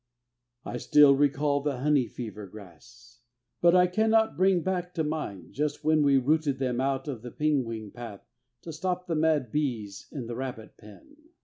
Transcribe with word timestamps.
I 0.65 0.77
still 0.77 1.15
recall 1.15 1.61
the 1.61 1.77
honey 1.77 2.07
fever 2.07 2.47
grass, 2.47 3.21
But 3.61 3.75
I 3.75 3.85
cannot 3.85 4.35
bring 4.35 4.63
back 4.63 4.95
to 4.95 5.03
mind 5.03 5.53
just 5.53 5.83
when 5.83 6.01
We 6.01 6.17
rooted 6.17 6.57
them 6.57 6.81
out 6.81 7.07
of 7.07 7.21
the 7.21 7.29
ping 7.29 7.65
wing 7.65 7.91
path 7.91 8.25
To 8.63 8.73
stop 8.73 9.05
the 9.05 9.13
mad 9.13 9.51
bees 9.51 10.07
in 10.11 10.25
the 10.25 10.35
rabbit 10.35 10.75
pen. 10.75 11.17